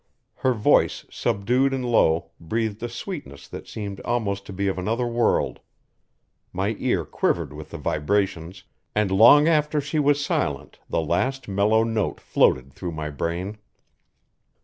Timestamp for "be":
4.53-4.67